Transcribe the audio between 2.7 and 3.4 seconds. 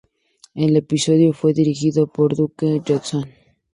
Johnson.